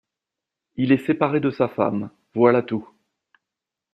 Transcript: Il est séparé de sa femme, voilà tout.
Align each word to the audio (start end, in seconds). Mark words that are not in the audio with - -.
Il 0.77 0.91
est 0.93 1.05
séparé 1.05 1.39
de 1.39 1.51
sa 1.51 1.67
femme, 1.67 2.09
voilà 2.33 2.63
tout. 2.63 2.89